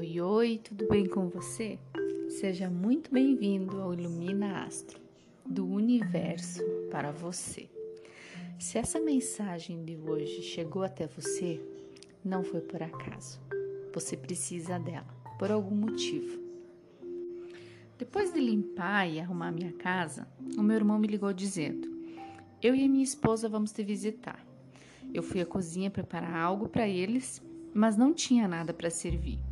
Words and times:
Oi, 0.00 0.60
tudo 0.62 0.86
bem 0.86 1.08
com 1.08 1.28
você? 1.28 1.76
Seja 2.28 2.70
muito 2.70 3.12
bem-vindo 3.12 3.80
ao 3.80 3.92
Ilumina 3.92 4.62
Astro, 4.62 5.00
do 5.44 5.66
universo 5.66 6.62
para 6.88 7.10
você. 7.10 7.68
Se 8.60 8.78
essa 8.78 9.00
mensagem 9.00 9.84
de 9.84 9.96
hoje 9.96 10.40
chegou 10.42 10.84
até 10.84 11.08
você, 11.08 11.60
não 12.24 12.44
foi 12.44 12.60
por 12.60 12.80
acaso. 12.80 13.40
Você 13.92 14.16
precisa 14.16 14.78
dela, 14.78 15.12
por 15.36 15.50
algum 15.50 15.74
motivo. 15.74 16.40
Depois 17.98 18.32
de 18.32 18.38
limpar 18.38 19.10
e 19.10 19.18
arrumar 19.18 19.50
minha 19.50 19.72
casa, 19.72 20.28
o 20.56 20.62
meu 20.62 20.76
irmão 20.76 21.00
me 21.00 21.08
ligou 21.08 21.32
dizendo: 21.32 21.88
Eu 22.62 22.72
e 22.72 22.84
a 22.84 22.88
minha 22.88 23.02
esposa 23.02 23.48
vamos 23.48 23.72
te 23.72 23.82
visitar. 23.82 24.46
Eu 25.12 25.24
fui 25.24 25.40
à 25.40 25.46
cozinha 25.46 25.90
preparar 25.90 26.36
algo 26.36 26.68
para 26.68 26.86
eles, 26.86 27.42
mas 27.74 27.96
não 27.96 28.14
tinha 28.14 28.46
nada 28.46 28.72
para 28.72 28.90
servir. 28.90 29.47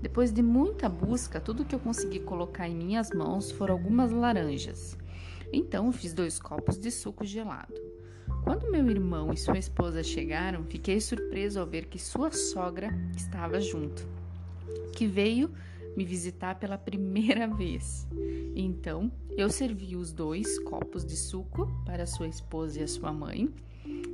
Depois 0.00 0.32
de 0.32 0.42
muita 0.42 0.88
busca, 0.88 1.40
tudo 1.40 1.64
que 1.64 1.74
eu 1.74 1.78
consegui 1.78 2.20
colocar 2.20 2.68
em 2.68 2.74
minhas 2.74 3.10
mãos 3.10 3.50
foram 3.50 3.74
algumas 3.74 4.10
laranjas. 4.12 4.96
Então, 5.52 5.90
fiz 5.92 6.12
dois 6.12 6.38
copos 6.38 6.78
de 6.78 6.90
suco 6.90 7.24
gelado. 7.24 7.74
Quando 8.42 8.70
meu 8.70 8.88
irmão 8.90 9.32
e 9.32 9.36
sua 9.36 9.58
esposa 9.58 10.02
chegaram, 10.02 10.64
fiquei 10.64 11.00
surpreso 11.00 11.60
ao 11.60 11.66
ver 11.66 11.86
que 11.86 11.98
sua 11.98 12.30
sogra 12.30 12.90
estava 13.16 13.60
junto, 13.60 14.06
que 14.94 15.06
veio 15.06 15.50
me 15.96 16.04
visitar 16.04 16.56
pela 16.56 16.76
primeira 16.76 17.46
vez. 17.46 18.06
Então, 18.54 19.10
eu 19.36 19.48
servi 19.48 19.96
os 19.96 20.12
dois 20.12 20.58
copos 20.58 21.04
de 21.04 21.16
suco 21.16 21.66
para 21.84 22.06
sua 22.06 22.28
esposa 22.28 22.80
e 22.80 22.82
a 22.82 22.88
sua 22.88 23.12
mãe 23.12 23.52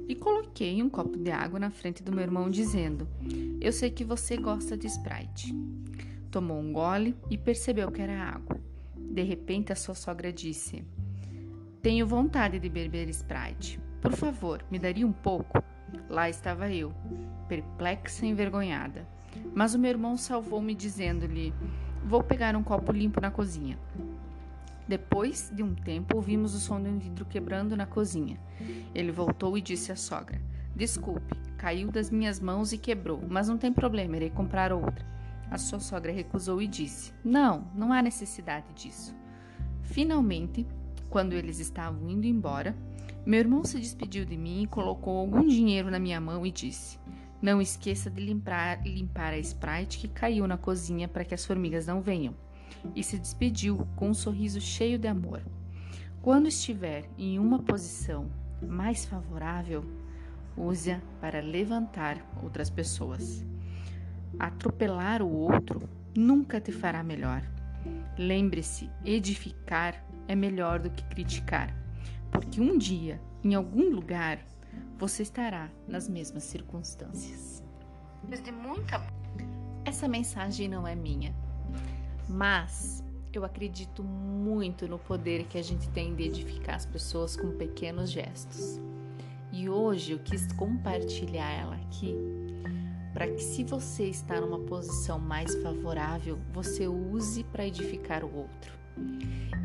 e 0.09 0.15
coloquei 0.15 0.83
um 0.83 0.89
copo 0.89 1.17
de 1.17 1.31
água 1.31 1.59
na 1.59 1.71
frente 1.71 2.03
do 2.03 2.13
meu 2.13 2.23
irmão, 2.23 2.51
dizendo: 2.51 3.09
Eu 3.61 3.73
sei 3.73 3.91
que 3.91 4.05
você 4.05 4.37
gosta 4.37 4.77
de 4.77 4.87
Sprite. 4.87 5.55
Tomou 6.31 6.61
um 6.61 6.73
gole 6.73 7.17
e 7.29 7.37
percebeu 7.37 7.91
que 7.91 8.01
era 8.03 8.23
água. 8.23 8.61
De 8.97 9.23
repente, 9.23 9.73
a 9.73 9.77
sua 9.77 9.95
sogra 9.95 10.33
disse: 10.33 10.85
Tenho 11.83 12.07
vontade 12.07 12.59
de 12.59 12.69
beber 12.69 13.09
Sprite. 13.09 13.81
Por 14.01 14.13
favor, 14.13 14.65
me 14.71 14.79
daria 14.79 15.07
um 15.07 15.13
pouco? 15.13 15.63
Lá 16.09 16.29
estava 16.29 16.71
eu, 16.71 16.93
perplexa 17.49 18.25
e 18.25 18.29
envergonhada. 18.29 19.07
Mas 19.55 19.75
o 19.75 19.79
meu 19.79 19.91
irmão 19.91 20.17
salvou-me, 20.17 20.75
dizendo-lhe: 20.75 21.53
Vou 22.05 22.23
pegar 22.23 22.57
um 22.57 22.63
copo 22.63 22.93
limpo 22.93 23.21
na 23.21 23.31
cozinha. 23.31 23.79
Depois 24.89 25.51
de 25.55 25.63
um 25.63 25.75
tempo, 25.75 26.17
ouvimos 26.17 26.55
o 26.55 26.59
som 26.59 26.83
de 26.83 26.89
um 26.89 26.99
vidro 26.99 27.25
quebrando 27.25 27.77
na 27.77 27.87
cozinha. 27.87 28.39
Ele 28.95 29.13
voltou 29.13 29.57
e 29.57 29.61
disse 29.61 29.93
à 29.93 29.97
sogra: 29.97 30.41
Desculpe, 30.75 31.37
caiu 31.57 31.91
das 31.91 32.11
minhas 32.11 32.41
mãos 32.41 32.73
e 32.73 32.79
quebrou, 32.79 33.23
mas 33.29 33.49
não 33.49 33.59
tem 33.59 33.73
problema, 33.73 34.17
irei 34.17 34.31
comprar 34.31 34.73
outra. 34.73 35.07
A 35.51 35.59
sua 35.59 35.81
sogra 35.81 36.13
recusou 36.13 36.61
e 36.61 36.67
disse: 36.67 37.13
Não, 37.25 37.71
não 37.75 37.93
há 37.93 38.03
necessidade 38.03 38.67
disso. 38.75 39.15
Finalmente, 39.83 40.67
quando 41.09 41.33
eles 41.35 41.59
estavam 41.59 42.09
indo 42.09 42.27
embora, 42.27 42.75
meu 43.27 43.41
irmão 43.41 43.65
se 43.65 43.79
despediu 43.79 44.25
de 44.25 44.37
mim 44.37 44.63
e 44.63 44.67
colocou 44.67 45.19
algum 45.19 45.47
dinheiro 45.47 45.91
na 45.91 45.99
minha 45.99 46.21
mão 46.21 46.47
e 46.47 46.51
disse: 46.51 46.99
Não 47.43 47.61
esqueça 47.61 48.11
de 48.11 48.25
limpar, 48.25 48.83
limpar 48.85 49.33
a 49.33 49.39
Sprite 49.39 49.99
que 49.99 50.09
caiu 50.09 50.47
na 50.47 50.57
cozinha 50.57 51.07
para 51.07 51.25
que 51.25 51.35
as 51.35 51.45
formigas 51.45 51.87
não 51.87 52.01
venham 52.01 52.35
e 52.95 53.03
se 53.03 53.19
despediu 53.19 53.87
com 53.97 54.11
um 54.11 54.15
sorriso 54.15 54.61
cheio 54.61 54.99
de 54.99 55.09
amor. 55.09 55.43
Quando 56.23 56.49
estiver 56.49 57.09
em 57.17 57.39
uma 57.39 57.59
posição 57.59 58.31
mais 58.63 59.05
favorável, 59.05 59.85
use-a 60.57 61.01
para 61.21 61.41
levantar 61.41 62.19
outras 62.43 62.69
pessoas. 62.69 63.45
Atropelar 64.39 65.23
o 65.23 65.31
outro 65.31 65.89
nunca 66.15 66.61
te 66.61 66.73
fará 66.73 67.03
melhor. 67.03 67.43
Lembre-se, 68.19 68.91
edificar 69.05 70.05
é 70.29 70.35
melhor 70.35 70.79
do 70.79 70.91
que 70.91 71.03
criticar, 71.05 71.75
porque 72.31 72.61
um 72.61 72.77
dia, 72.77 73.21
em 73.43 73.55
algum 73.55 73.91
lugar, 73.91 74.39
você 74.99 75.23
estará 75.23 75.71
nas 75.89 76.09
mesmas 76.09 76.45
circunstâncias. 76.45 77.65
Essa 79.85 80.07
mensagem 80.07 80.69
não 80.69 80.87
é 80.87 80.95
minha, 80.95 81.35
mas 82.31 83.05
eu 83.33 83.45
acredito 83.45 84.03
muito 84.03 84.89
no 84.89 84.99
poder 84.99 85.45
que 85.47 85.59
a 85.59 85.63
gente 85.63 85.89
tem 85.91 86.15
de 86.15 86.25
edificar 86.25 86.77
as 86.77 86.87
pessoas 86.87 87.37
com 87.37 87.51
pequenos 87.53 88.11
gestos. 88.11 88.81
E 89.53 89.69
hoje 89.69 90.13
eu 90.13 90.19
quis 90.19 90.51
compartilhar 90.53 91.51
ela 91.51 91.75
aqui 91.77 92.17
para 93.13 93.27
que, 93.29 93.43
se 93.43 93.65
você 93.65 94.05
está 94.05 94.41
numa 94.41 94.61
posição 94.61 95.19
mais 95.19 95.55
favorável, 95.57 96.39
você 96.53 96.87
use 96.87 97.43
para 97.45 97.67
edificar 97.67 98.25
o 98.25 98.35
outro. 98.35 98.79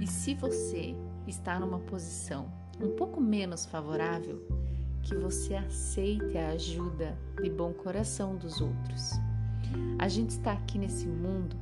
E 0.02 0.08
se 0.08 0.34
você 0.34 0.96
está 1.28 1.60
numa 1.60 1.80
posição 1.80 2.52
um 2.82 2.96
pouco 2.96 3.22
menos 3.22 3.66
favorável, 3.66 4.46
que 5.02 5.16
você 5.16 5.56
aceite 5.56 6.38
a 6.38 6.50
ajuda 6.50 7.18
de 7.42 7.50
bom 7.50 7.72
coração 7.72 8.36
dos 8.36 8.60
outros. 8.60 9.12
A 10.00 10.08
gente 10.08 10.32
está 10.32 10.54
aqui 10.54 10.80
nesse 10.80 11.06
mundo 11.06 11.56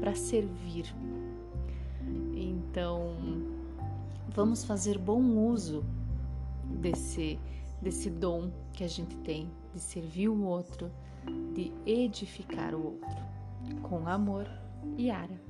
para 0.00 0.14
servir. 0.14 0.94
Então, 2.34 3.16
vamos 4.28 4.64
fazer 4.64 4.98
bom 4.98 5.22
uso 5.22 5.84
desse 6.64 7.38
desse 7.80 8.10
dom 8.10 8.50
que 8.72 8.84
a 8.84 8.88
gente 8.88 9.16
tem 9.18 9.50
de 9.74 9.80
servir 9.80 10.28
o 10.28 10.42
outro, 10.42 10.90
de 11.54 11.72
edificar 11.86 12.74
o 12.74 12.84
outro 12.84 13.30
com 13.82 14.06
amor 14.06 14.46
e 14.96 15.10
ara. 15.10 15.40